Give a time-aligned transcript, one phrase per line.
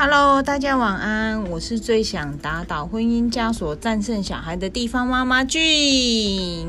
[0.00, 1.42] Hello，大家晚安。
[1.50, 6.68] 我是最想打倒婚姻枷锁、战胜小孩的地方妈妈俊。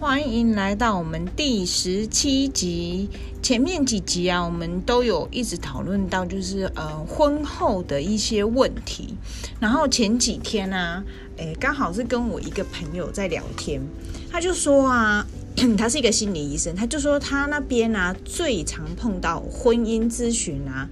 [0.00, 3.10] 欢迎来到我们第十七集。
[3.42, 9.14] 前面几集啊，我们都有一直讨论到，就是呃婚后的一些问题。
[9.60, 11.04] 然后前几天呢、啊，
[11.36, 13.82] 诶，刚好是跟我一个朋友在聊天，
[14.30, 15.26] 他就说啊。
[15.76, 20.88] 他是一个心理医生，他就说他那边啊最常碰到婚姻咨询啊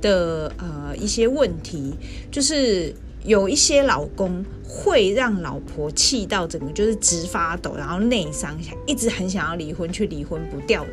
[0.00, 1.94] 的呃一些问题，
[2.30, 10.90] 就是有一些老公会让老婆气到整个就是直发抖，然后内伤想，一直很想要离婚却离婚不掉的。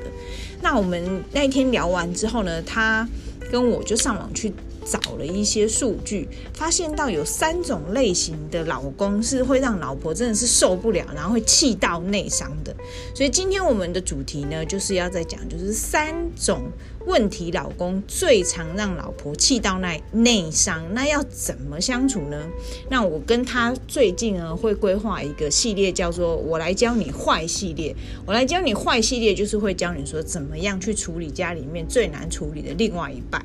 [0.62, 3.07] 那我们那一天聊完之后呢，他
[3.51, 4.51] 跟我就上网去。
[4.85, 12.76] 找了一些数据，发现到有三种类型的老公是会让老婆真的是受不了，然后会气到内伤的。
[13.16, 16.62] 所以今天我们的主题呢，就是要在讲，就是三种。
[17.07, 22.48] 问题老公最常让老婆气到内内伤，那要怎么相处呢？
[22.91, 27.95] 那我跟他最近呢会规划一个系列，叫做“我来教你坏”系列。
[28.23, 33.43] 我来教你坏系列，就是会教你说怎么样去处理家里面最难处理的另外一半，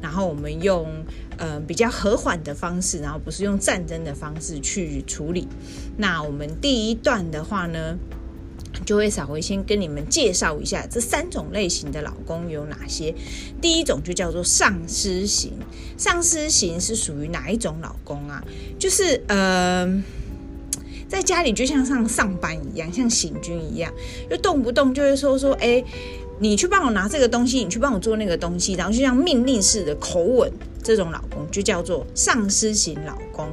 [0.00, 1.04] 然后我们用用
[1.38, 5.46] 呃比较和缓的方式，然后不是用战争的方式去处理。
[5.96, 7.96] 那我们第一段的话呢，
[8.84, 13.14] 就会稍微先跟你们介绍一下这三种类型的老公有哪些。
[13.60, 15.52] 第一种就叫做丧失型，
[15.96, 18.42] 丧失型是属于哪一种老公啊？
[18.78, 20.02] 就是呃，
[21.08, 23.92] 在家里就像上上班一样，像行军一样，
[24.28, 25.82] 就动不动就会说说，哎，
[26.38, 33.46] 你去帮我拿这个东西，你去帮我做那个东西，然后就像命令式的口吻，这种老公就叫做丧失型老公。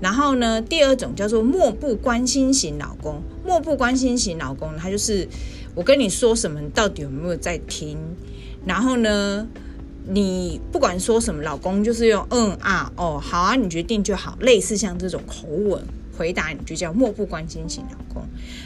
[0.00, 3.22] 然后呢，第二种叫做漠不关心型老公。
[3.44, 5.26] 漠不关心型老公，他就是
[5.74, 7.96] 我跟你说什么，你到底有没有在听？
[8.66, 9.46] 然后呢，
[10.08, 15.82] 你不管说什么，老公就是用嗯啊哦好啊，你决定就好，类似像这种口吻。
[16.16, 18.22] 回答你就叫漠不关心型老公，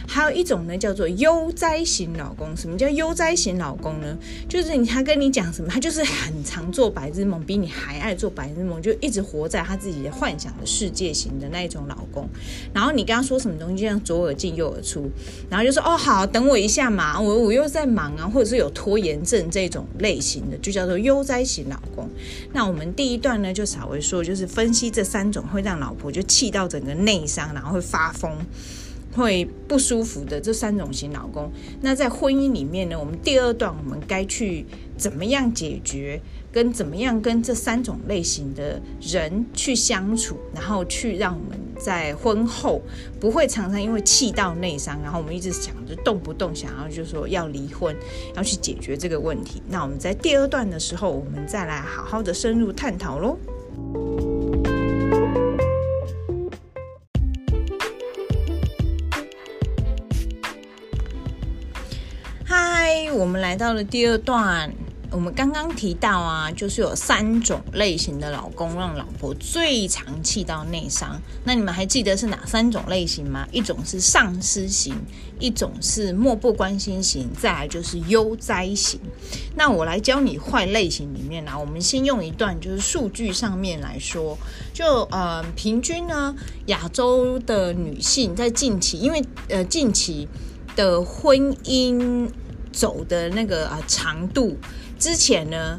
[0.06, 2.56] 还有一种呢叫做悠哉型老公。
[2.56, 4.16] 什么叫悠哉型老公呢？
[4.48, 12.28] 就是他跟你讲什么，他就是很常做白日梦，比你还爱做白日梦，就一直活在他自己的幻想的世界型的那一种老公。
[12.72, 15.10] 然后你跟他说什么东西，就像左耳进右耳出，
[15.48, 22.08] 然后就说哦好，等我一下嘛，我我又在忙啊，或者是有拖延症这种类型的，就叫做悠哉型老公。
[22.52, 27.39] 那我们第一段呢就稍微说，就是分析这三种会让老婆就气到整个内伤。
[27.54, 28.30] 然后会发疯、
[29.14, 34.64] 会不舒服的这三种型老公，那在婚姻里面呢，我们第二段我们该去
[34.96, 36.20] 怎么样解决，
[36.52, 42.80] 跟怎么样跟这三种类型的人去相处，然后去让我们在婚后
[43.18, 47.96] 不会常常因为气到内伤，然后我们一直想着动不动想要就说要离婚，
[48.36, 49.62] 要去解决这个问题。
[49.68, 53.36] 那我们在第二段的时候，我们再来好好的深入探讨喽。
[63.50, 64.72] 来到了第二段，
[65.10, 71.20] 我们刚刚提到啊，就是有三种类型的老公让老婆最常气到内伤。
[71.42, 73.44] 那你们还记得是哪三种类型吗？
[73.50, 74.94] 一种是丧失型，
[75.40, 79.00] 一种是漠不关心型，再来就是悠哉型。
[79.56, 84.38] 那我来教你坏类型里面呢，我们先用一段就是数据上面来说，
[84.72, 86.32] 就呃平均呢，
[86.66, 90.28] 亚洲的女性在近期，因为呃近期
[90.76, 92.28] 的婚姻。
[92.72, 94.56] 走的那个啊长度，
[94.98, 95.78] 之前呢，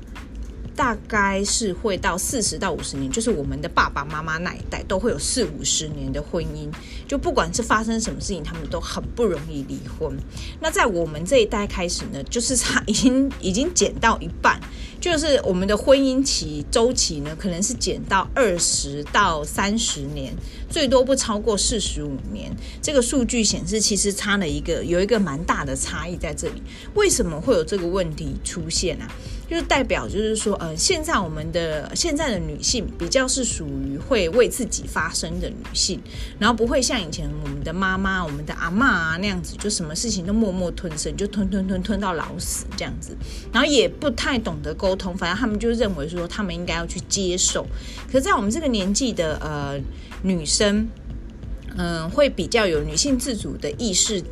[0.76, 6.72] 大概是会到四十到五十年，就是我们的爸爸妈妈那一代都会有四五十年的婚姻，
[7.08, 10.16] 就不管是发生什么事情，他们都很不容易离婚。
[10.60, 14.60] 那在我们这一代开始呢，就是差已经已经减到一半。
[15.02, 20.32] 就是我们的婚姻期周期呢，可能是减到二十到三十年，
[20.70, 22.56] 最多不超过四十五年。
[22.84, 26.62] 这个数据显示，其实差了一个，有一个蛮大的差异在这里。
[26.94, 29.12] 为什么会有这个问题出现啊？
[29.52, 36.00] 就是代表，就是说，呃，现在我们的现在的女性比较是属于会为自己发声的女性，
[36.40, 43.14] 然后不会像以前我们的妈妈、我们的阿嬷啊那样子，就什么事情都默默吞声，就吞吞吞吞到老死这样子，
[43.52, 47.68] 然后也不太懂得沟通，反正他们就认为说他们应该要去接受。
[48.10, 49.78] 可在我们这个年纪的呃
[50.24, 50.88] 女生，
[51.76, 54.24] 嗯、会比较有女性自主的意识。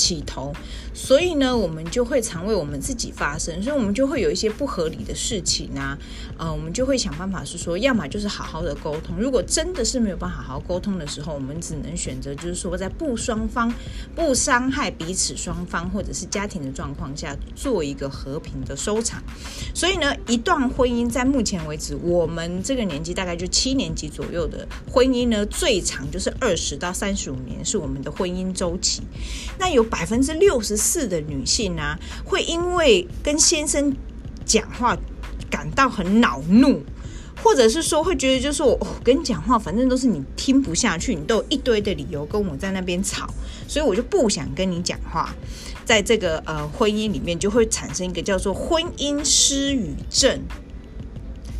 [0.00, 0.54] 起头，
[0.98, 5.96] 所以呢，我们就会常为我们自己发声，所以我们就会有一些不合理的事情啊，
[6.36, 13.72] 呃，我们就会想办法是说，要么就是好好的沟通，如果真的是没有办法好好沟通的时候，我们只能选择就是说，在不双方
[14.16, 19.22] 不伤害彼此双方或者是家庭的状况下，做一个和平的收场。
[19.72, 29.02] 所以呢，一段婚姻在目前为止，我们这个年纪大概就七年级左右的婚姻呢，最长就是二十到三十五年是我们的婚姻周期。
[29.60, 33.94] 那有百分之六十是的女性、啊，会因为跟先生
[34.46, 34.96] 讲话
[35.50, 36.80] 感到很恼怒，
[37.42, 43.28] 或者是说会觉得就是我、跟你讲话，反正都是你听不下去，你都有一堆的理由跟我在那边吵，
[43.66, 45.34] 所以我就不想跟你讲话。
[45.84, 50.40] 在这个呃婚姻里面，就会产生一个叫做婚姻失语症，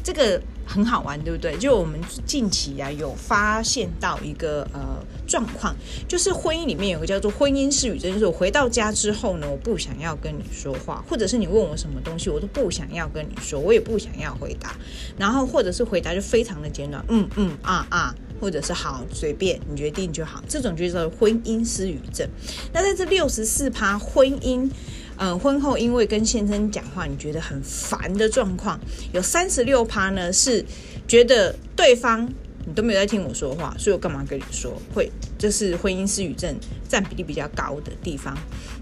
[0.02, 0.40] 这个。
[0.68, 1.56] 很好玩，对不对？
[1.56, 5.74] 就我们近期啊，有发现到一个呃状况，
[6.06, 14.76] 就是婚姻里面有个叫做婚姻失语症，就是我回到家之后呢，我不想要跟你说话，或者是你问我什么东西，我都不想要跟你说，我也不想要回答，
[15.16, 22.28] 然后或者是回答就非常的简短，嗯嗯啊啊，或者是好随便你决定就好，这种就叫做婚姻失语症。
[22.74, 24.70] 那在这六十四趴婚姻。
[25.18, 28.78] 嗯，婚后因为跟先生讲话，你觉得很烦的状况，
[29.12, 30.64] 有三十六趴呢，是
[31.08, 32.28] 觉得对方
[32.64, 34.80] 你都没有在听我说话，所以我干嘛跟你说？
[34.94, 36.54] 会，这是婚姻失语症
[36.88, 38.36] 占比例比较高的地方。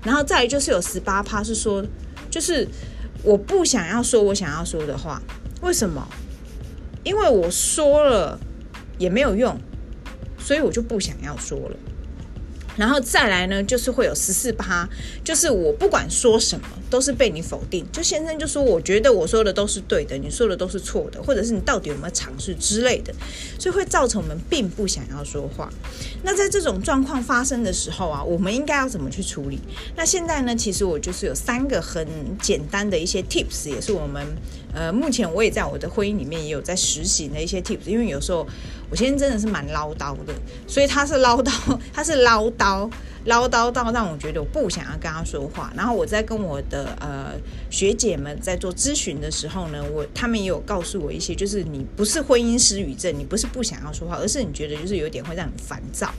[0.04, 1.84] 然后再来就是有十八趴是说，
[2.30, 2.68] 就是
[3.22, 5.22] 我不想要说我想要说的话，
[5.62, 6.06] 为什么？
[7.02, 8.38] 因为我说了
[8.98, 9.58] 也没有用，
[10.38, 11.76] 所以我就不想要说了。
[12.76, 14.88] 然后再来呢，就是会有十四趴，
[15.24, 17.86] 就是我不管说什么都是被你否定。
[17.90, 23.14] 就先生就说，我觉得我说的都是对的，你说的都是错的，或者是你到底有没有尝试之类的，
[23.58, 25.72] 所以会造成我们并不想要说话。
[26.22, 29.58] 那在这种状况发生的时候啊，我们应该要怎么去处理？
[29.96, 32.06] 那现在呢，其实我就是有三个很
[32.40, 34.24] 简单的一些 tips，也是我们
[34.76, 38.46] 呃目前我也在我的婚姻里面也有在实行的一些 tips，因为有时候。
[38.88, 40.32] 我先生真的是蛮唠叨的，
[40.64, 41.50] 所以他是唠叨，
[41.92, 42.88] 他是唠叨，
[43.26, 45.72] 唠叨到让我觉得我不想要跟他说话。
[45.76, 47.32] 然后我在跟我的呃
[47.70, 56.12] 学姐们在做咨询的时候呢，我他们也有告诉我一些，就是你不是婚姻失语症，你不是不想要说话，而是你觉得就是有点会让你烦躁。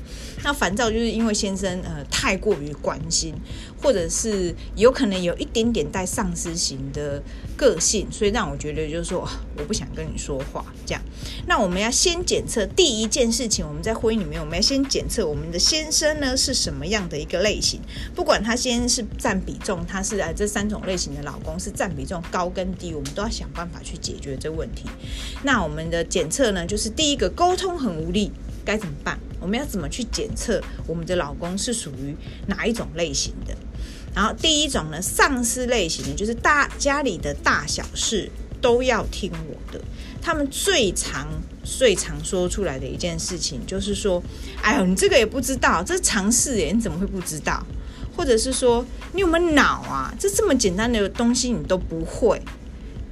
[0.43, 3.33] 那烦躁就是因为先生呃太过于关心，
[3.81, 7.21] 或者是有可能有一点点带丧失型的
[7.55, 9.27] 个性，所以让我觉得就是说
[9.57, 11.01] 我不想跟你说话这样。
[11.45, 12.65] 那我们要先检测。
[12.65, 17.79] 第一件事情，我们在婚姻里面，我们要先检测我们的先生呢是什么样的一个类型。
[18.13, 24.83] 不管他先是占比重，他是啊这三种类型的老公是占比重高跟低，我们都要想办法去解决这个问题。
[25.43, 28.31] 那我们的检测呢，就是第一个沟通很无力，
[28.65, 29.17] 该怎么办？
[29.39, 32.15] 我们要怎么去检测我们的老公是属于
[32.47, 33.55] 哪一种类型的？
[34.15, 38.29] 然后第一种呢，丧失类型的，就是大家里的大小事
[38.67, 39.81] 都要听我的。
[40.21, 41.25] 他们最常、
[41.63, 44.21] 最常说出来的一件事情，就是说
[44.61, 47.65] ：“哎呦，你这个也不知道，这是常识耶，你怎么会不知道？”
[48.13, 48.85] 或者是说
[49.15, 50.13] ：“你有没有脑啊？
[50.19, 52.41] 这这么简单的东西你都不会？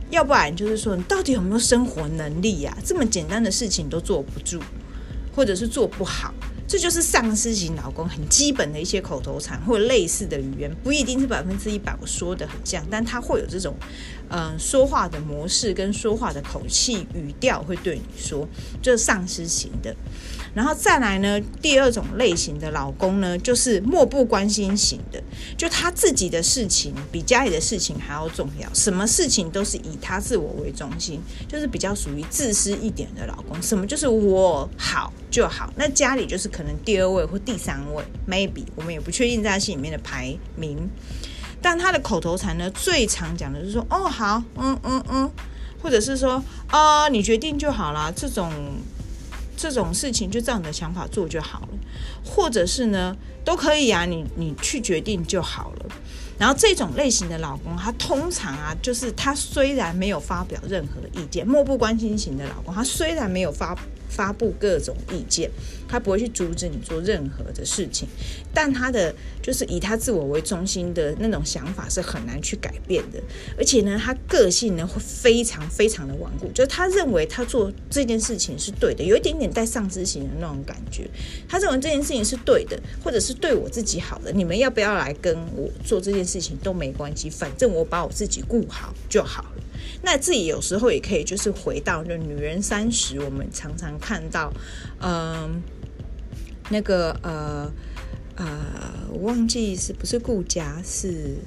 [0.10, 2.78] 要不然就是说，你到底有没有生活能力呀？
[2.84, 4.60] 这么简单的事情都做不住，
[5.34, 6.34] 或者是做不好。”
[6.67, 13.75] 这就是丧失型老公很基本的一些口头禅或类似的语言，不一定是百分之一百我说的很像，但他会有这种，
[14.29, 18.47] 嗯、说话的模式跟说话的口气语调会对你说，
[18.81, 19.95] 就是丧失型的。
[20.56, 25.22] 然后再来呢，第二种类型的老公呢，就是漠不关心型的，
[25.57, 31.19] 就他自己的事情比家里的事情还要重要，什么事情都是以他自我为中心，
[31.50, 33.62] 就是比较属于自私一点的老公。
[33.62, 40.90] 什么就是我好就好，那家里就是可能第二位或第三位，maybe 我们也不确定在他心里面的排名。
[41.62, 45.31] 但他的口头禅呢，最常讲的就是说，哦好，嗯嗯嗯，
[45.83, 48.50] 或者是说，啊、你决定就好啦，这种。
[49.56, 51.69] 这种事情就照你的想法做就好了，
[52.24, 55.85] 或者是呢，都可以啊，你你去决定就好了。
[56.38, 63.78] 然后这种类型的老公，他通常啊，就是他虽然没有发表任何意见，漠不关心型的老公，他虽然没有发。
[64.09, 65.50] 发布各种意见，
[65.88, 68.07] 他不会去阻止你做任何的事情，
[68.54, 73.21] 但他的就是以他自我为中心的那种想法是很难去改变的，
[73.57, 81.09] 而且呢，他个性呢会非常非常的顽固，就是他认为他做这件事情是对的，有一点点带丧失型的那种感觉，
[81.47, 89.64] 他认为这件事情是对的，或者是对我自己好的，你们要不要来跟我做这件事情都没关系，反正我把我自己顾好就好了。
[90.01, 94.51] 那自己有时候也可以，就是回到就女人三十，我们常常看到，
[95.01, 95.61] 嗯、
[96.69, 97.71] 那个呃
[98.35, 98.47] 呃，
[99.11, 101.37] 我忘记是不是顾家是。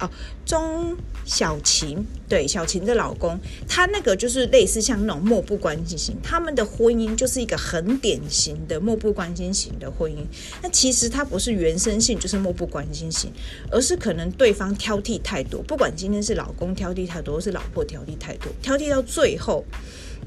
[0.00, 0.10] 哦，
[0.44, 10.18] 钟小琴，对，小琴的老公，他那个就是类似像那种漠不关心型，他们的婚姻就是一个很典型的漠不关心型的婚姻。
[10.62, 13.30] 那其实他不是原生性，就是漠不关心型，
[13.70, 19.64] 而是可能对方挑剔太多，不管今天是老公挑剔太多，是老婆挑剔太多，挑剔到最后，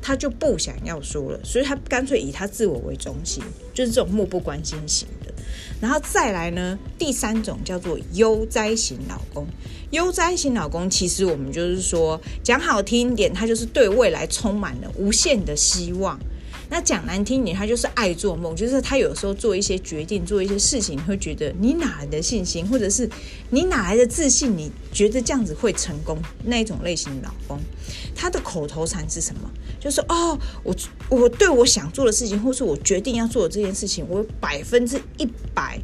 [0.01, 3.43] 他就不想要说了，所以他干脆以他自我为中心，
[3.73, 5.33] 就是这种漠不关心型的。
[5.79, 9.45] 然后再来呢，第三种叫做悠哉型老公。
[9.91, 16.19] 悠哉型老公，其实我们就是说，讲好听一点，他就是对未来充满了无限的希望。
[16.69, 23.09] 那讲难听点，他就是爱做梦，就是他有时候做一些决定，做一些事情，你会觉得你哪来的信心，或者是
[23.49, 24.57] 你哪来的自信？
[24.57, 26.17] 你觉得这样子会成功？
[26.43, 27.57] 那一种类型的老公，
[28.13, 29.49] 他的口头禅是什么？
[29.79, 30.75] 就是哦，我
[31.09, 35.79] 我对我想做的事情，或是我决定要做的这件事情，我百分之一百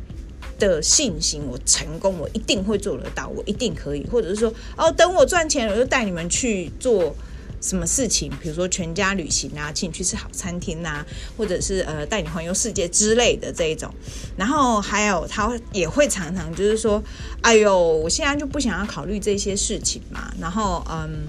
[0.60, 7.16] 的信心，我成功，我一定会做得到，我一定可以，或者是说哦，等我赚钱，我就带你们去做。
[7.64, 11.04] 什么事情，比如说全家旅行啊，请你去吃好餐厅啊，
[11.38, 13.90] 或者是呃带你环游世界之类的这一种。
[14.38, 17.02] 然后还有他也会常常就是说，
[17.42, 20.32] 哎呦，我现在就不想要考虑这些事情嘛。
[20.40, 21.26] 然后嗯。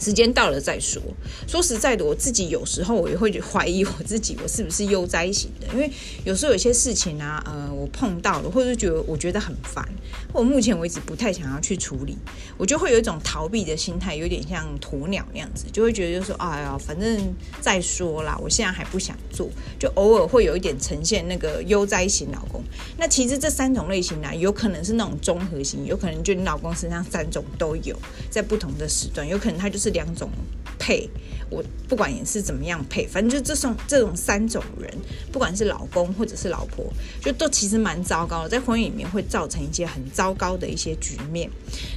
[0.00, 1.02] 时间到了再说。
[1.46, 5.66] 说实在的，我自己有时候我也会怀疑我自己，我是不是悠哉型的？
[5.74, 5.90] 因为
[6.24, 9.86] 有时候有些事情啊，呃，我碰到了，或者觉得我觉得很烦，
[10.32, 12.16] 我目前为止不太想要去处理，
[12.56, 22.62] 我就会有一种逃避的心态，有点像鸵鸟那样子，就会觉得就说，哎呀，反正再说啦，我现在还不想做，就偶尔会有一点呈现那个悠哉型老公。
[22.96, 27.98] 那其实这三种类型呢、有可能是那种综合型，有可能就你老公身上三种都有，
[28.30, 29.87] 在不同的时段，有可能他就是。
[29.90, 30.30] 两种
[30.78, 31.08] 配，
[31.50, 34.92] 我不管也是怎么样配，反正就这种这种三种人，
[35.32, 36.84] 不管是老公或者是老婆，
[37.22, 41.50] 就都其实蛮糟糕的，在婚姻里面会造成一些很糟糕的一些局面。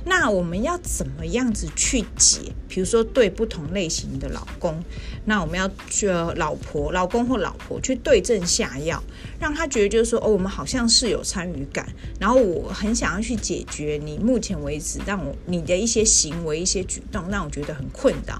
[0.05, 2.39] 那我们要怎么样子去解？
[2.67, 4.81] 比如说对不同类型的老公，
[5.25, 9.03] 那我们要去老婆、老公或老婆去对症下药，
[9.39, 11.85] 让他觉得就是说哦，我们好像是有参与感，
[12.17, 18.39] 然后我很想要去解决你目前为止让我你的一些行为、一些举动，让我觉得很困扰，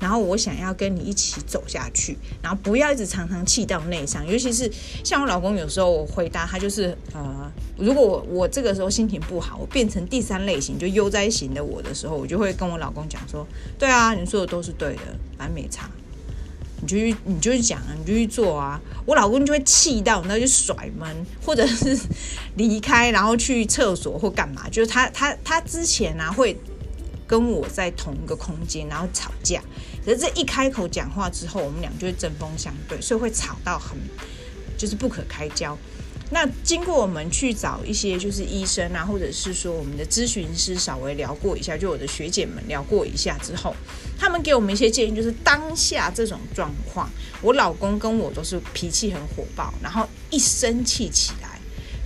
[0.00, 4.26] 然后我想要跟你一起走下去，然后不要一直常常气到内伤。
[4.26, 4.70] 尤其是
[5.04, 13.46] 像我老公，有时候我回答他就是呃，如果我我这个时候心情不好，我变成第三类型就悠哉型的我的时候，我就会跟我老公讲说：
[13.78, 15.02] 对啊，你说的都是对的，
[15.36, 15.90] 反正没差，
[16.80, 18.80] 你就去你就去讲啊，你就去做啊。
[19.04, 21.98] 我老公就会气到，然后就甩门，或者是
[22.56, 24.68] 离开，然后去厕所或干嘛。
[24.70, 26.56] 就是他他他之前啊会。
[27.28, 29.62] 跟我在同一个空间，然后吵架。
[30.04, 33.98] 可是这一开口讲话之后，我们俩就会针锋相对，所以会吵到很
[34.78, 35.76] 就是不可开交。
[36.30, 43.74] 那经过我们去找一些就是医生啊，或者是说我们的咨询师稍微聊过一下，就我的学姐们聊过一下之后，
[44.18, 47.08] 他们给我们一些建议，就是当下这种状况，
[47.40, 51.58] 我老公跟我都是脾气很火爆，然后一生气起来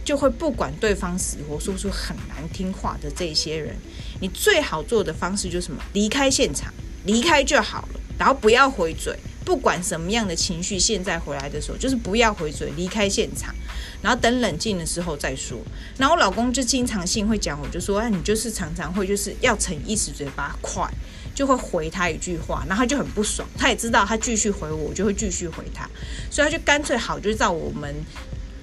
[0.04, 3.76] 就会不管对方死活，说出很难听话的这些人。
[4.22, 5.82] 你最好做的方式就是什么？
[5.94, 6.72] 离开现场，
[7.04, 9.18] 离开就好了，然后不要回嘴。
[9.44, 13.52] 不管什么样的情绪，现在回来的时候，就是不要回嘴，离开现场，
[14.00, 15.58] 然后等冷静的时候再说。
[15.98, 20.88] 然后我老公就经常性会讲，我就说，啊，你就是常常会就是要逞一时嘴巴快，
[21.34, 23.48] 就会回他一句话，然后他就很不爽。
[23.58, 25.90] 他也知道他继续回我，我就会继续回他，
[26.30, 27.92] 所以他就干脆好，就是照我们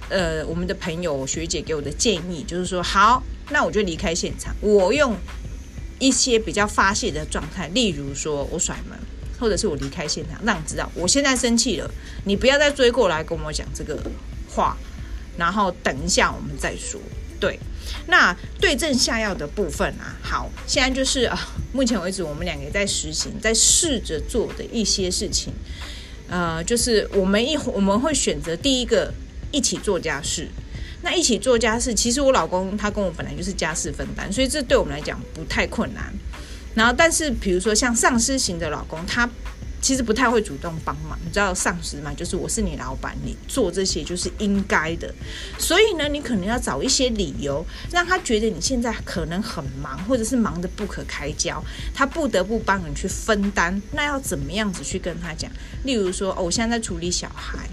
[0.08, 5.14] 呃我们的朋友学姐给我的建议，就是说好，那我就离开现场，我用。
[6.00, 8.98] 一些比较发泄的状态，例如说我甩门，
[9.40, 11.92] 或者是我离开现场，让你知道我现在生气了，
[12.26, 14.02] 你不要再追过来跟我讲这个
[14.50, 14.78] 话，
[15.38, 17.00] 然后等一下我们再说。
[17.40, 17.58] 对，
[18.08, 21.40] 那对症下药的部分啊，好，现在就是啊，
[21.72, 25.54] 目前为止我们两个在实行，在试着做的一些事情，
[26.30, 29.14] 呃，就是我们一我们会选择第一个
[29.52, 30.50] 一起做家事。
[31.02, 36.14] 那一起做家事，其实我老公他跟我本来就是家事分担，所以这对我们来讲不太困难。
[36.76, 39.28] 然后，但是比如说像上司型的老公，他
[39.82, 41.18] 其实不太会主动帮忙。
[41.26, 42.14] 你知道上司嘛？
[42.14, 45.14] 就是我是你老板，你做这些就是应该的。
[45.58, 51.64] 所以呢，你可能要找一些理由，让他觉得你现在可能很忙，或者是忙得不可开交，
[51.94, 53.82] 他不得不帮你去分担。
[53.94, 55.50] 那要怎么样子去跟他讲？
[55.84, 57.68] 例如说，哦，我现在在处理小孩。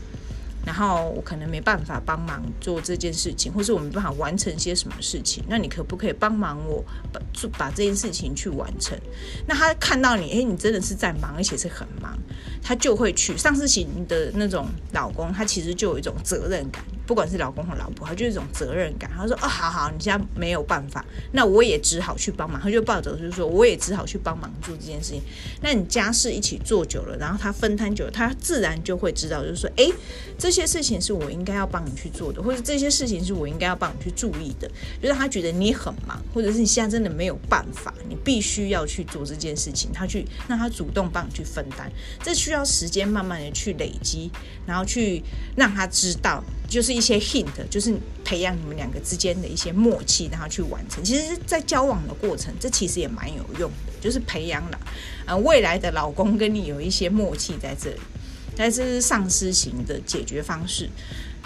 [0.67, 8.99] 然后我可能没办法帮忙做这件事情，或是我没办法完成些什么事情，那你可不可以帮忙我把做把这件事情去完成？
[9.47, 12.19] 那他看到你，诶，你真的是在忙，而且是很忙，
[12.61, 13.37] 他就会去。
[13.37, 19.11] 上司型的那种老公，他其实就有一种责任感，不管是老公或老婆，他就是一种责任感。
[19.17, 25.23] 他说：“哦，好好，你现在没有办法，那我也只好去帮忙。”他就抱着就是说，我也只好去帮忙做这件事情。
[25.63, 29.89] 那你家事一起做久了，然后他分摊久了，他自然就会知道，就是说，哎，
[30.37, 34.69] 这些事情是我应该要帮你去做的，或者这些事情是我应该要帮你去注意的。
[35.01, 41.91] 就是他觉得你很忙，或者是你现在真的没有办法，你必须要去做这件事情，他去让他主动帮你去分担，
[42.23, 44.31] 这需要时间慢慢的去累积，
[44.67, 45.23] 然后去
[45.57, 46.43] 让他知道。
[46.69, 51.03] 就是一些 hint，就是培养你们两个之间的一些默契，然后去完成。
[51.05, 54.81] 其实，在交往的过程，这其实也蛮有用的，就是培养了
[55.27, 58.01] 呃未来的老公跟你有一些默契在这里。
[58.57, 60.89] 但这是上司型的解决方式，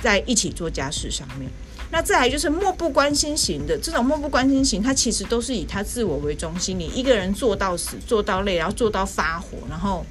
[0.02, 1.50] 在一起做家事上面。
[1.90, 10.06] 那再来就是漠不关心型的，这种漠不关心型，他其实都是以他自我为中心，你一个人做到死，做到累，然后做到发火，然后。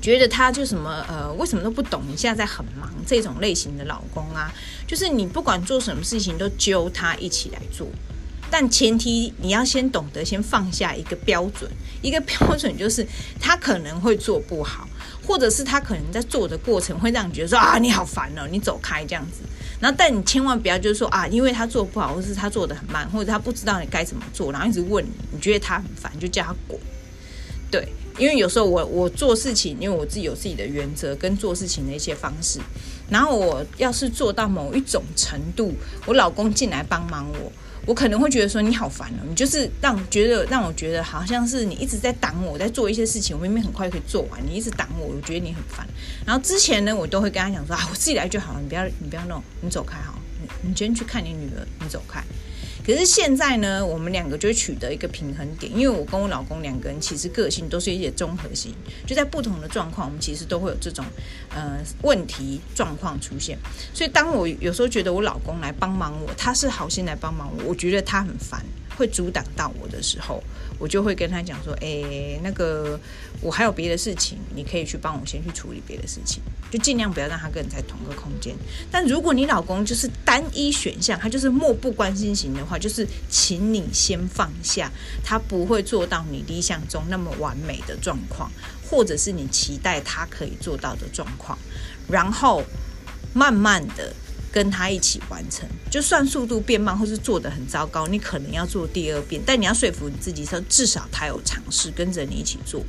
[0.00, 2.02] 觉得他就什么呃，为什么都不懂？
[2.08, 4.52] 你现在在很忙，这种类型的老公啊，
[4.86, 7.86] 就是你不管做什么事情都揪他一起来做，
[8.50, 11.70] 但前提你要先懂得先放下一个标准，
[12.02, 13.06] 一个标准就是
[13.40, 14.88] 他可能会做不好，
[15.26, 19.42] 或者是他可能在做的过程会让你觉得说啊，你好烦哦，你走开这样子。
[19.80, 26.78] 然后但你千万不要就是说啊，因为他做不好，或是他做得很慢，或者他不知道你该怎么做，然后一直问你，你觉得他很烦，就叫他滚，
[27.70, 27.88] 对。
[28.18, 32.58] 因为有时候我我做事情，因为我自己有自己的原则跟做事情的一些方式，
[33.08, 35.72] 然后我要是做到某一种程度，
[36.06, 37.52] 我老公进来帮忙我，
[37.86, 45.86] 我可能会觉得说你好烦哦，你就是让觉得让我觉得好像是你一直在挡我，在做一些事情，我明明很快可以做完，你一直挡我，我觉得你很烦。
[46.26, 52.22] 然后之前呢，我都会跟他讲说啊，我自己来就好了，你不要你不要弄，你走开好，你你先去看你女儿，你走开。
[52.84, 58.74] 可是现在呢，我们两个就会取得一个平衡点，因为我跟我老公两个人其实个性都是一些综合型，
[59.06, 61.04] 就在不同的状况，我们其实都会有这种
[61.54, 63.56] 呃问题状况出现。
[63.94, 68.64] 所以当我有时候觉得我老公来帮忙我，他是好心来帮忙我，我觉得他很烦，
[68.96, 70.42] 会阻挡到我的时候，
[70.78, 72.98] 我就会跟他讲说：“诶，那个
[73.40, 78.54] 我还有别的事情，你可以去帮我先去处理别的事情。”就尽量不要让他跟你在同个空间。
[78.90, 84.90] 但如果你老公就是单一选项，他就是漠不关心型的话，就是请你先放下，
[85.22, 88.50] 他不会做到你理想中那么完美的状况，
[88.88, 91.58] 或者是你期待他可以做到的状况，
[92.08, 92.62] 然后
[93.34, 94.14] 慢慢的。
[94.52, 102.84] 跟他一起完成，就算速度变慢或是做得很糟糕，你可能要做第二遍，但你要说服你自己说，至少他有尝试跟着你一起做，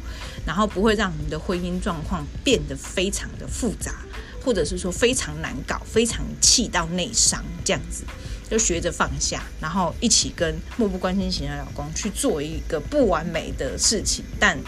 [0.46, 3.96] 然后不会让你的婚姻状况变得非常的复杂，
[4.44, 8.04] 或者是说非常难搞，非常气到内伤这样子，
[8.50, 14.60] 就学着放下，然后一起跟漠不关心型的老公去做一个不完美的事情，但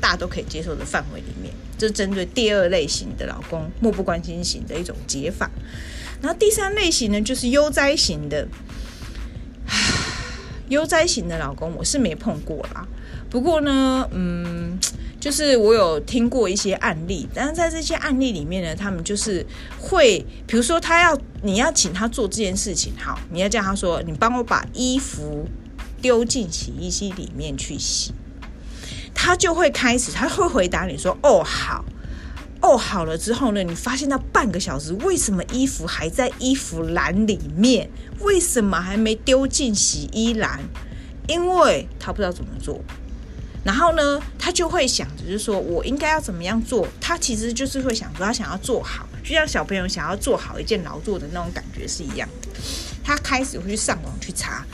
[0.00, 5.50] 大家都可以接受的范围里面，这针对第二类型的老公漠不关心型的一种解法。
[6.26, 8.48] 然后第三类型呢，就是悠哉型的。
[10.68, 12.84] 悠哉型的老公我是没碰过啦，
[13.30, 14.76] 不过呢，嗯，
[15.20, 19.46] 就是我有听过一些案例，但是在这些案例里面呢，他们就是
[19.78, 25.48] 会，比如说他要你要请他做这件事情，好，你要叫他说，你帮我把衣服
[26.02, 28.12] 丢进洗衣机里面去洗，
[29.14, 31.84] 他就会开始，他会回答你说，哦，好。
[32.66, 37.88] 哦，好了之后呢，你发现到半个小时，为什么衣服还在衣服篮里面？
[38.20, 40.58] 为什么还没丢进洗衣篮？
[41.28, 42.80] 因为他不知道怎么做。
[43.62, 46.88] 然后呢，他就会想着，就是说我应该要怎么样做？
[47.00, 52.48] 他其实就是会想说，他想要做好，就像小朋友想要做好一件劳作的那种感觉是一样的。
[53.04, 54.66] 他开始会去上网去查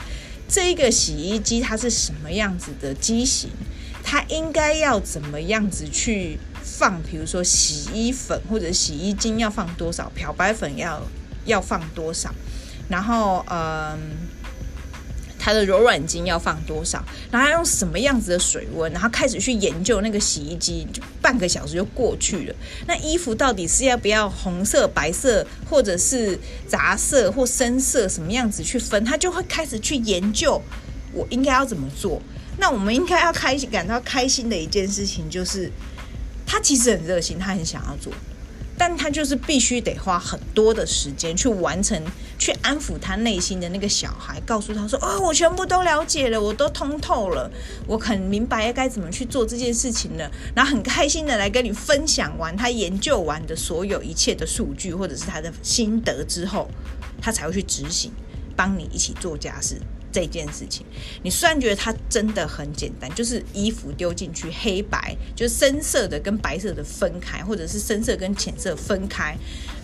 [0.47, 3.51] 这一个洗衣机它是什么样子的机型，
[4.03, 6.39] 它应该要怎么样子去。
[6.63, 11.01] 放，比如说洗衣粉或者洗衣精要放多少，漂白粉要
[11.45, 12.33] 要放多少，
[12.89, 13.99] 然后嗯，
[15.37, 22.55] 它的柔软巾要放多少，然后用什么样子的水温，然后开始去研究那个洗衣机，就半个小时就过去了。
[22.87, 29.03] 那衣服到底是要不要红色、白色，或者是杂色或深色，什么样子去分？
[29.03, 30.61] 他就会开始去研究，
[31.11, 32.21] 我应该要怎么做。
[32.57, 35.69] 那我们应该要开心，感到开心的一件事情就是。
[36.53, 38.13] 他其实很热心，他很想要做，
[38.77, 41.99] 但他就是必须得花很多的时间去完成，
[42.37, 47.49] 去安抚他内心的那个小孩，告诉他说：“哦，我全部都了解了，我都通透了，
[47.87, 56.69] 我很明白该怎么去做这件事情了。”然后很开心的来跟你分享完他研究完的所有一切的数据或者是他的心得之后，
[57.19, 58.11] 他才会去执行，
[58.55, 59.81] 帮你一起做家事。
[60.13, 60.85] 这件事情。
[61.23, 69.35] 你虽然觉得它真的很简单，就是衣服丢进去，黑白就深色的跟白色的分开，或者是深色跟浅色分开，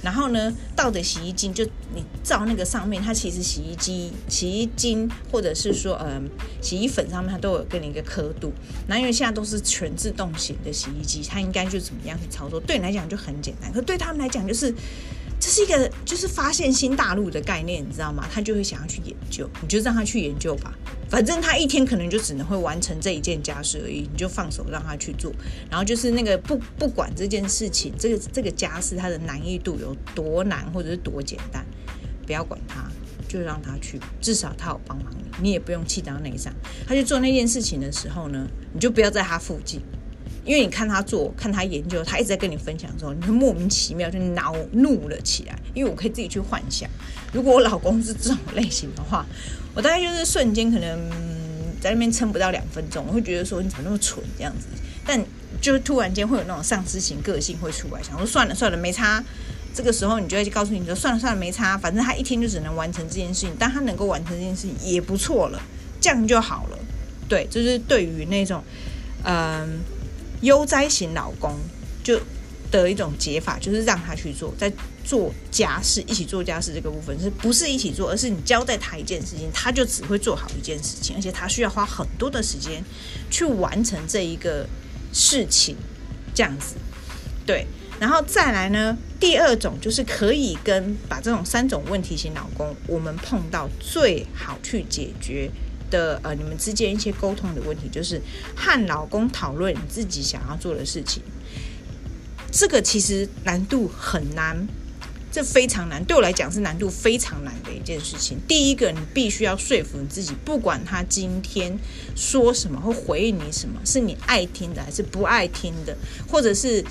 [0.04, 1.66] 然后呢，倒的洗衣精就
[1.96, 6.30] 你照那个上面，它其实洗衣机、洗衣精或者是说嗯
[6.62, 8.54] 洗衣粉上面它都有给你一个刻度。
[8.88, 12.60] 那因为现在都是全自动型的洗衣机，它应该就怎么样去操作？
[12.60, 14.72] 对你来讲就很简单，可对他们来讲就是。
[15.50, 18.24] 这是一个就是发现新大陆的概念，你知道吗？
[18.32, 20.72] 他就会想要去研究，你就让他去研究吧。
[21.10, 25.34] 反正他一天可能就只能会完成这一件家事而已，你就放手让他去做。
[25.68, 31.66] 然后就是那个不不管这件事情，这个这个家事它的难易度有多难或者是多简单，
[32.28, 32.88] 不要管他，
[33.28, 36.54] 就让他去，至少他有帮忙你，你也不用气到内伤。
[36.88, 39.82] 他去做那件事情的时候呢，你就不要在他附近。
[40.50, 45.56] 因为你看他做，看他研究，他一直在跟你分享的时候，你会莫名其妙就恼怒了起来。
[45.76, 46.90] 因为我可以自己去幻想，
[47.32, 49.24] 如果我老公是这种类型的话，
[49.76, 51.00] 我大概就是瞬间可能
[51.80, 54.66] 在那边撑不到两分钟，我会觉得说你怎么那么蠢这样子。
[55.06, 55.24] 但
[55.62, 59.24] 就突然间会有那种丧失型个性会出来，想说算了算了没差。
[59.72, 65.62] 这个时候你就会告诉你说算了算了没差，反正他一天就只能完成这件事情，但他能够完成这件事情也不错了，
[66.02, 66.80] 这样就好了。
[67.28, 68.64] 对，就是对于那种
[69.24, 69.80] 嗯。
[70.42, 71.54] 悠哉型老公
[72.04, 72.20] 就
[72.72, 74.72] 的一种解法，就是让他去做，在
[75.04, 82.84] 做家事，一起做家事这个部分，是不是一起做，而是你交代他一件事情，他就只会做好一件事情，而且他需要花很多的时间
[83.32, 84.68] 去完成这一个
[85.12, 85.76] 事情，
[86.36, 86.76] 这样子，
[87.46, 87.66] 对，
[88.00, 95.50] 然后再来呢，第二种就是可以跟把这种三种问题型老公，我们碰到最好去解决。
[95.90, 98.22] 的呃，你们之间一些沟通的问题，就是
[98.56, 101.22] 和老公讨论你自己想要做的事情。
[102.52, 104.68] 这个其实难度很难，
[105.32, 108.40] 这非常难，对我来讲是难度非常难的一件事情。
[108.48, 111.78] 第一个，你必须要说服你自己，不管他今天
[112.16, 115.96] 说什么或回应你什么，是你爱听的还是不爱听的，
[116.28, 116.84] 或者是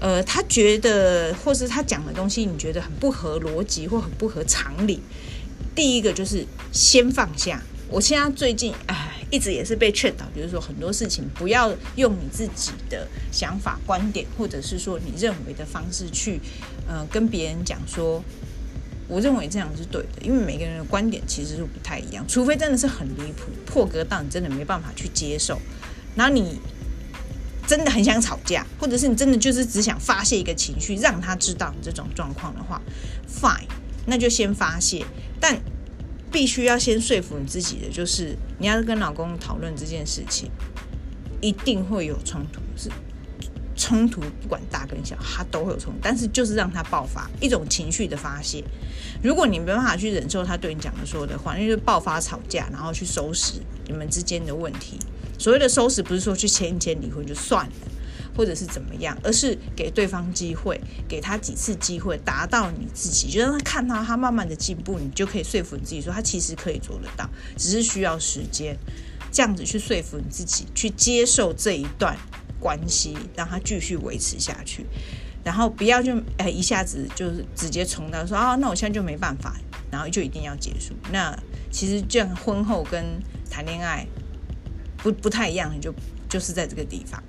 [0.00, 5.00] 呃，他觉得或是他讲的东西你觉得很不合逻辑或很不合常理。
[5.74, 7.62] 第一个就是先放下。
[7.88, 16.40] 我现在最近哎，一直也是被劝导，就是说很多事情不要用你自己的想法、观点，或者是说你认为的方式去，
[16.88, 18.22] 呃，跟别人讲说，
[19.06, 25.60] 我认为这样是对的，因为每个人的观点其实是不太一样，除非真的是很离谱、破格到你真的没办法去接受，
[26.16, 26.60] 然后你
[27.68, 32.82] 真的很想吵架，或者是你真的就是只想发泄一个情绪，让他知道你这种状况的话
[33.32, 33.68] ，fine，
[34.06, 35.06] 那就先发泄，
[35.40, 35.56] 但。
[36.36, 40.50] 必须要先说服你自己的，就是你要跟老公讨论这件事情，
[41.40, 42.90] 一定会有冲突，是
[43.74, 45.98] 冲突，不管大跟小，他都会有冲突。
[46.02, 48.62] 但是就是让他爆发一种情绪的发泄。
[49.22, 53.54] 如果你没办法去忍受他对你讲的说的话，那就爆发吵架，然后去收拾
[53.86, 54.98] 你们之间的问题。
[55.38, 57.72] 所谓的收拾，不是说去签一签离婚就算了。
[58.36, 68.76] 或者是怎么样，而是给对方机会，给他几次机会，达到你自己，就让他看到他慢慢的进步，你就可以说服你自己说他其实可以做得到，只是需要时间，
[69.32, 72.16] 这样子去说服你自己，去接受这一段
[72.60, 74.84] 关系，让他继续维持下去，
[75.42, 79.56] 然后不要就哎一下子就是直接冲到说啊，那我现在就没办法，
[79.90, 80.94] 然后就一定要结束。
[81.10, 81.34] 那
[81.70, 83.04] 其实这样婚后跟
[83.50, 84.06] 谈恋爱
[84.98, 85.94] 不不太一样，就
[86.28, 87.22] 就是在这个地方。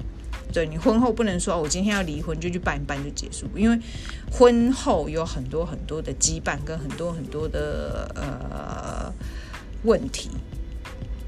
[0.52, 3.80] 对，你婚后不能说我今天要离婚就去办一办就结束，因为
[4.32, 9.14] 婚后有很多很多的羁绊跟很多很多的呃
[9.84, 10.30] 问题，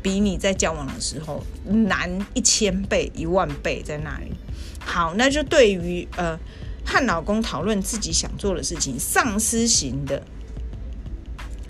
[0.02, 4.32] 比你在交往的时候难一千倍一万倍在那里。
[4.80, 6.40] 好，那就对于呃
[6.86, 10.24] 和老公讨论自己想做的事情，丧尸型的。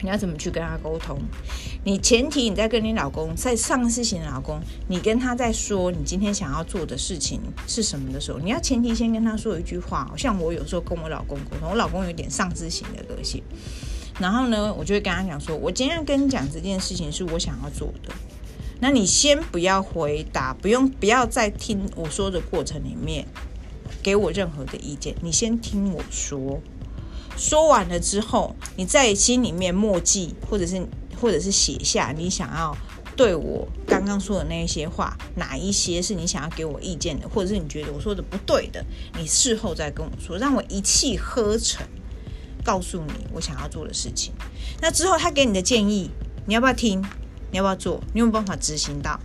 [0.02, 1.20] 你要怎么去跟他沟通？
[1.84, 10.12] 你前提你在跟你老公在丧尸型的老公，你跟他在说你今天想要做的事情是什么的时候，你要前提先跟他说一句话。
[10.18, 13.44] 像我有时候跟我老公沟通，我老公有点丧尸型的个性，
[14.20, 18.14] 然后呢，我就会跟他讲说，我今天要跟你讲这件事情是我想要做的。
[18.82, 23.28] 那你先不要回答，不用不要在听我说的过程里面
[24.02, 26.62] 给我任何的意见，你先听我说。
[27.40, 30.86] 说完了之后，你在心里面默记，或者是
[31.20, 32.78] 或者是写下你想要
[33.16, 38.86] 对我刚刚说的那一些话，哪一些是你想要给我意见的，或者是你觉得我说的不对的，
[39.18, 41.88] 你事后再跟我说，让我一气呵成
[42.62, 44.34] 告诉你我想要做的事情。
[44.82, 46.12] 那之后他给你的建议，
[46.46, 47.02] 你要不要听？
[47.52, 48.02] 你要不要做？
[48.14, 49.18] 你有没有办法执行到？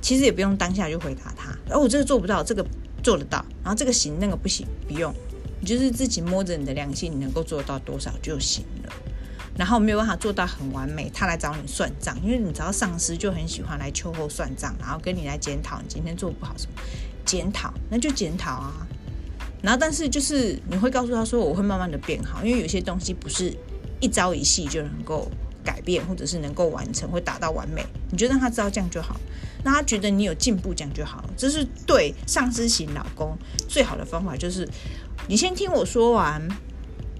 [0.00, 2.64] 其实也不用当下就回答他，哦，我这个做不到，这个
[3.02, 5.14] 做得到，然后这个行，那个不行，不用。
[5.62, 8.92] 你就是自己摸着你的良心，你能够做到多少就行了。
[9.56, 16.82] 然后没有办法做到很完美，他来找你算账，因为你知道上司就很喜欢来秋后算账，然后跟你来检讨你今天做不好什么，
[17.24, 18.86] 检讨那就检讨啊。
[19.62, 23.56] 然后但是就是你会告诉他说，我会慢慢的变好，因为有些东西不是
[24.00, 25.30] 一朝一夕就能够
[25.62, 29.20] 改变，或者是能够完成，会达到完美，你就让他知道这样就好。
[29.62, 31.30] 那他觉得你有进步，这样就好了。
[31.36, 34.68] 这是对上司型老公最好的方法，就是
[35.28, 36.46] 你先听我说完，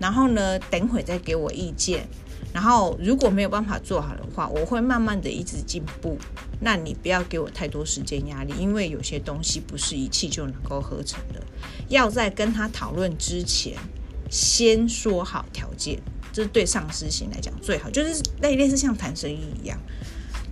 [0.01, 2.07] 然后呢，等会再给我意见。
[2.53, 6.19] 然后如果没有办法做好的话，我会慢慢的一直进步。
[6.61, 11.43] 那你不要给我太多时间压力，因为有些东西不是一气就能够合成的。
[11.89, 13.75] 要在跟他讨论之前，
[14.31, 15.99] 先说好条件，
[16.31, 19.79] 这是对上司型来讲最好，就是那一类似像谈生意一样。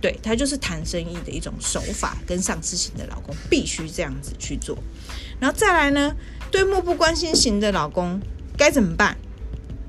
[0.01, 4.75] 对，他就是谈生意的一种手法，跟上司型的老公必须这样子去做。
[5.39, 6.15] 然后再来呢，
[6.51, 8.19] 对漠不关心型的老公
[8.57, 9.17] 该怎么办？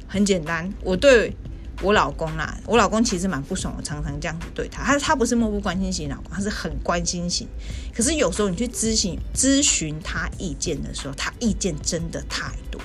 [0.07, 1.35] 很简单，我对
[1.83, 4.85] 我老公啦，我老公其实蛮不爽，我常常这样子对他。
[4.85, 7.49] 他他不是漠不关心型老公，他是很关心型。
[7.93, 12.81] 可是有时候你去咨询咨询他意见的时候，他意见真的太多。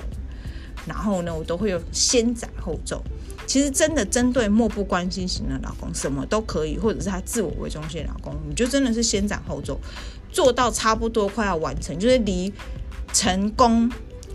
[0.86, 3.02] 然后呢，我都会有先斩后奏。
[3.46, 9.80] 其实真的针对漠不关心型的老公，什么都可以，或者是他自我为中心的老公，你就真的是先斩后奏，
[10.30, 12.52] 做到差不多快要完成，就是离
[13.12, 13.90] 成功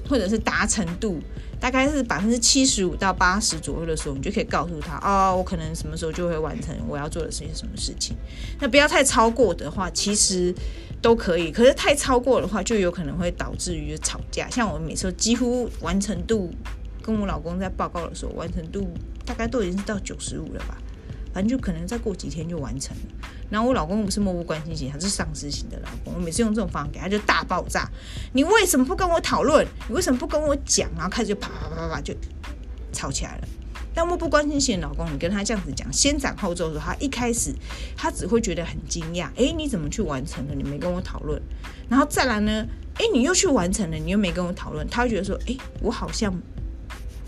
[0.10, 1.20] 或者是达成度
[1.60, 8.16] 大概是百分之七十五到八十左右的时候，你就可以告诉他，哦，我可能什么时候就会完成我要做的是些什么事情。
[8.60, 10.54] 那不要太超过的话，其实
[11.02, 14.50] 都可以，可是太超过的话，就有可能会导致于吵架。
[14.50, 16.52] 像我每次几乎完成度。
[17.06, 18.88] 跟我老公在报告的时候，完成度
[19.26, 20.78] 大概都已经是到九十五了吧，
[21.34, 23.28] 反正就可能再过几天就完成了。
[23.50, 26.13] 然后我老公不是漠不关心型，他是上司型的老公。
[26.13, 27.89] 我每次用这种方法给他，就大爆炸。
[28.34, 29.65] 你为什么不跟我讨论？
[29.88, 30.89] 你为什么不跟我讲？
[30.96, 32.13] 然后开始就啪啪啪啪啪就
[32.91, 33.48] 吵起来了。
[33.93, 37.54] 但漠不关心型的老公，你跟他这样子讲，先斩后奏的时候，他一开始
[37.96, 40.56] 他只会觉得很惊讶，诶，你怎么去完成了？
[40.56, 41.41] 你没跟我讨论。
[41.89, 42.65] 然后再来呢，
[42.98, 46.34] 诶，你又去完成了，你又没跟我讨论，他会觉得说，诶，我好像。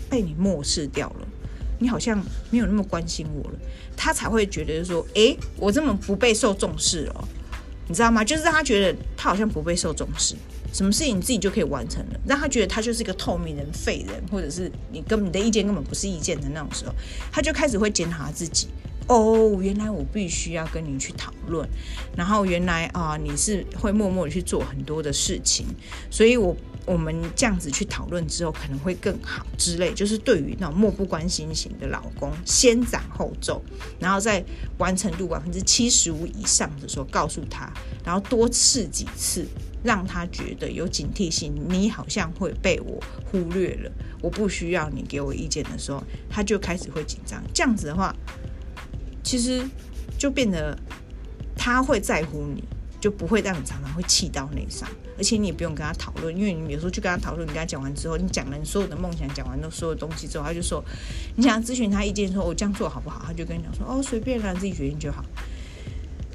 [0.08, 1.26] 被你漠视掉了，
[1.80, 2.16] 你好像
[2.50, 3.58] 没有那么关心我了，
[3.96, 7.24] 他才会觉得说，诶，我这么不被受重视哦，
[7.88, 8.22] 你知道吗？
[8.22, 10.34] 就是让他觉得他好像不被受重视，
[10.72, 16.92] 什么事情你自己就可以完成了，让他觉得他就是一个透明人、废人，或者是你根本你的意见根本不是意见的那种时候，
[17.32, 18.68] 他就开始会检讨他自己。
[19.08, 21.68] 哦，原来我必须要跟你去讨论，
[22.16, 25.66] 然后原来啊，你是会默默的去做很多的事情，
[26.10, 26.56] 所以我。
[26.86, 29.92] 我们这样子去讨论之后，可能会更好之类。
[29.92, 33.60] 就是对于那种漠不关心型的老公，先斩后奏，
[33.98, 34.42] 然后在
[34.78, 37.70] 完成度百分之七十五以上的时候告诉他，
[38.04, 39.44] 然后多试几次，
[39.82, 41.52] 让他觉得有警惕性。
[41.68, 43.90] 你好像会被我忽略了，
[44.22, 47.42] 我不需要你给我意见的时候，他就开始会紧张。
[47.52, 48.14] 这样子的话，
[49.24, 49.68] 其实
[50.16, 50.78] 就变得
[51.56, 52.62] 他会在乎你。
[53.06, 60.84] 就不会让你常常会气到内伤，而且你也不用跟他讨论，因为你有时候去跟他讨论，你跟他讲完之后，你讲了你所有的梦想，讲完了所有东西之后，他就说，
[61.36, 63.22] 你想咨询他意见，说我这样做好不好？
[63.24, 65.24] 他就跟你讲说，哦，随便啦，自己决定就好。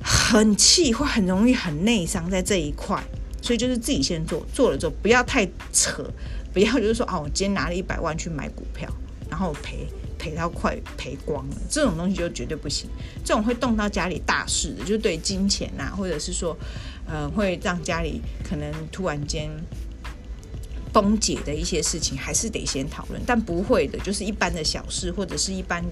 [0.02, 3.04] 很气，会很容易很内伤在这一块，
[3.42, 6.10] 所以就是自己先做，做了之后不要太扯，
[6.54, 8.90] 不要就是说，哦，我今天拿了一百万去买股票，
[9.30, 9.86] 然后赔。
[10.22, 12.88] 赔到快赔光了，这种东西就绝对不行。
[13.26, 16.56] 这种会动到家里大事的，就对金钱、啊，或者是说，
[17.08, 19.50] 呃，会让家里可能突然间
[20.94, 23.20] 崩解的一些事情，还是得先讨论。
[23.26, 25.84] 但不会的，就是一般的小事，或者是一般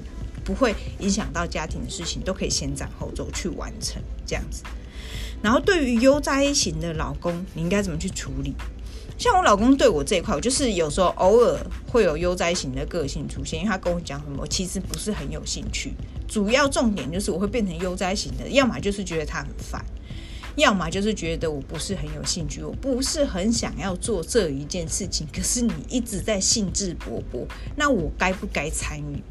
[0.46, 4.62] 不会影响到家庭的事情，都可以先斩后奏去完成这样子。
[5.42, 8.54] 然后，对于悠哉型的老公，你应该怎么去处理？
[9.20, 15.94] 像我老公对我这一块，我就是有时候偶尔会有悠哉型的个性出现，因为他跟我讲什么，我其实不是很有兴趣。
[16.26, 19.84] 主要重点就是我会变成悠哉型的，要么就是觉得他很烦，
[20.56, 25.28] 要么就是觉得我不是很有兴趣，我不是很想要做这一件事情。
[25.36, 29.22] 可是你一直在兴致勃勃，那我该不该参与？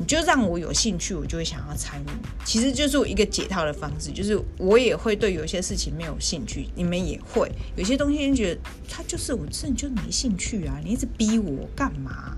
[0.00, 2.06] 你就让我有兴趣，我就会想要参与。
[2.42, 10.80] 其实就是一个解套的方式，就是我也会对有些事情没有兴趣，你们也会有些东西，你觉得他就是我，真的就没兴趣啊？
[10.82, 12.34] 你一直逼我干嘛？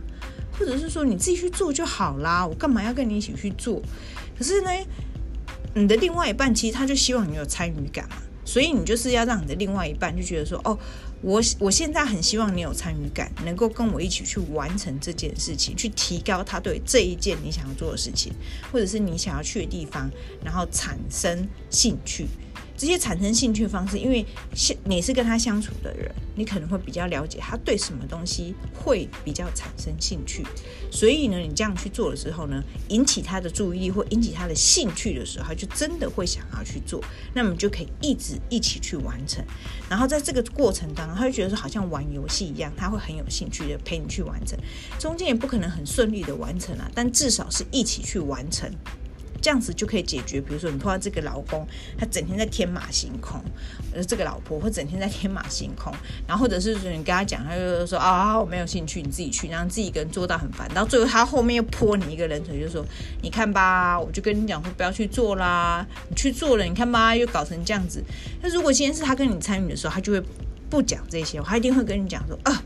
[0.58, 3.80] 或者是说你自己去做就好啦，我干嘛要跟你一起去做？
[4.36, 4.70] 可是呢，
[5.74, 10.76] 你的另外一半其实他就希望你有参与感嘛，所以你就是要让你的另外一半就觉得说哦。
[11.22, 18.32] 我我现在很希望你有参与感，能够跟我一起去完成这件事情，去提高他对这一件你想要做的事情，
[18.72, 20.10] 或者是你想要去的地方，
[20.44, 22.26] 然后产生兴趣。
[22.82, 24.26] 这些产生兴趣方式，因为
[24.82, 30.44] 你是跟他相处的人，你可能会比较了解他对什么东西会比较产生兴趣，
[30.90, 37.00] 所以呢，你这样去做的时候呢，引起他的注意力或引起他的兴趣的时候，他就真的会想要去做，
[37.32, 39.44] 那么就可以一直一起去完成。
[39.88, 44.58] 然后在这个过程当中，他就觉得说好像玩游戏一样，他会很有兴趣的陪你去完成。
[44.98, 48.68] 中间也不可能很顺利的完成啊，但至少是一起去完成。
[49.42, 51.66] 这样子就可以解决，比如说你碰到这个老公，
[51.98, 53.42] 他整天在天马行空，
[53.92, 55.92] 呃，这个老婆会整天在天马行空，
[56.26, 62.86] 然后或者是说你跟他讲，他就说啊，我没有兴趣，你自己去，然后自己一个人做到很烦，到最后他后面又泼你一个冷水，就说
[63.20, 68.00] 你看吧，我就跟你讲说不要去做啦，你去做了，你看吧，又搞成这样子。
[68.40, 70.22] 那如果今天是他跟你参与的时候，他就会
[70.70, 72.62] 不讲这些，他一定会跟你讲说啊。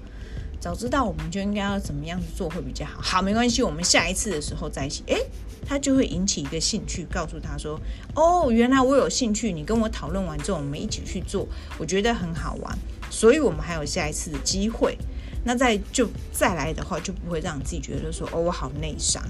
[0.67, 3.01] 早知道我们就应该要怎么样子做会比较好。
[3.01, 5.05] 好，没关系，我们下一次的时候在一起。
[5.07, 5.25] 诶，
[5.65, 7.79] 他就会引起一个兴趣，告诉他说
[8.17, 9.53] ：“哦，原来我有兴趣。
[9.53, 11.47] 你跟我讨论完之后，我们一起去做，
[11.79, 12.77] 我觉得很好玩。
[13.13, 14.99] 所以我们还有下一次的机会。
[15.45, 19.23] 那再就再来的话，就不会让自己觉得说哦，我好内伤，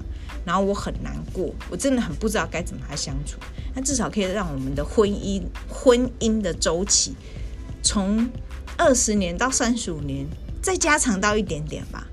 [0.43, 3.37] 然后我很难过，我真的很不知道该怎么来相处。
[3.75, 7.15] 那至少可以让我们的婚姻婚姻的周期
[7.83, 8.27] 从
[8.75, 10.25] 二十年到三十五年。”
[10.61, 12.07] 再加长到一点点吧，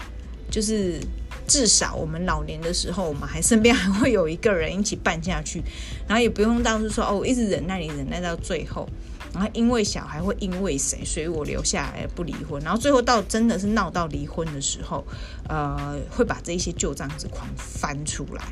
[0.51, 1.01] 就是
[1.47, 5.63] 至少我们老年的时候，我们还身边还会有一个人一起办下去，
[6.07, 8.89] 然后也不用到时说哦，我一直忍耐你忍耐到最后，
[9.33, 15.05] 然后因为小孩会因为谁，所以我留下来不离婚，然后最后到真的是闹到离婚的时候，
[15.49, 18.43] 呃，会把这一些旧账子狂翻出来。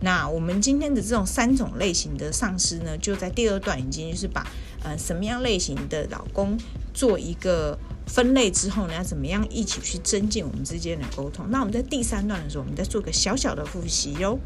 [0.00, 4.46] 那我们今天的这种三种类型的上司呢，就在第二段已经就是把
[4.82, 6.58] 呃什么样类型的老公
[6.92, 7.78] 做一个。
[8.06, 11.46] 分类之后呢，要怎么样一起去增进我们之间的沟通？
[11.50, 14.38] 那我们在第三段的时候，我们再做个小小的复习哟。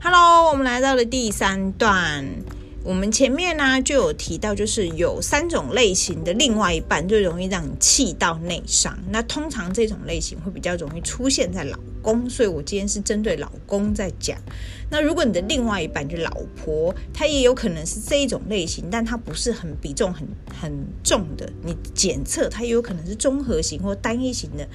[0.00, 2.24] Hello，我们来到了第三段。
[2.88, 8.98] 我们前面呢就有提到，就是有三种类型的另外一半就容易让你气到内伤。
[9.10, 14.38] 那通常这种类型会比较容易出现在老公，所以我今天是针对老公在讲。
[14.90, 20.26] 那如果你的另外一半就是老婆，她也有可能是这一种类型，但她不是很比重很
[20.58, 20.72] 很
[21.04, 21.52] 重的。
[21.62, 24.66] 你检测她也有可能是综合型或单一型的，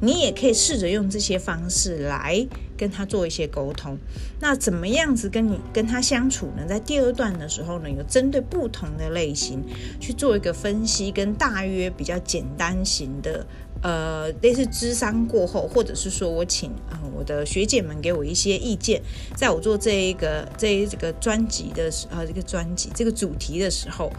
[0.00, 3.96] 你也可以试着用这些方式来跟她做一些沟通。
[4.40, 6.66] 那怎么样子跟你跟她相处呢？
[6.68, 9.64] 在第二段的时候呢，有针对不同的类型
[9.98, 13.46] 去做一个分析，跟大约比较简单型的。
[13.82, 19.02] 呃，类似咨商过后，或者是说我请呃我的学姐们给我一些意见，
[19.36, 24.12] 在我做这一个这一个专辑的时呃这个专辑这个主题的时候，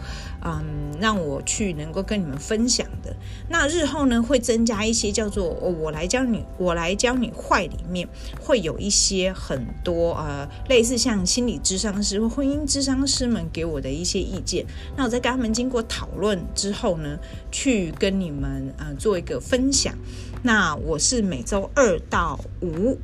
[0.44, 3.14] 嗯，让我去能够跟你们分享的。
[3.48, 8.08] 那日后呢，会增加一些叫做我来教你我来教你坏里面
[8.40, 14.64] 会有一些很多呃类似像心理咨商师或婚姻咨商师们给我的一些意见。
[14.96, 17.18] 那我在跟他们经过讨论之后呢，
[17.52, 19.40] 去跟你们呃做一个。
[19.44, 19.92] 分享，
[20.42, 22.96] 那我是每周二到五，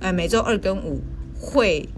[0.00, 1.00] 呃，每周二跟五
[1.40, 1.88] 会，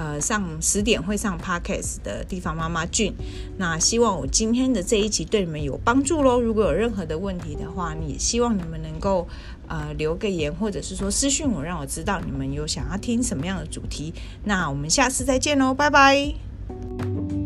[0.00, 3.12] 呃，上十点会上 Podcast 的地方妈妈俊。
[3.58, 6.40] 那希望我今天的这一集对你们有帮助喽。
[6.40, 9.28] 如果有任何的问题的话，也希望你们能够
[9.68, 14.14] 呃留个言，或者是说私讯我，让我知道你们有想要听什么样的主题。
[14.44, 17.39] 那我们下次再见喽，拜拜。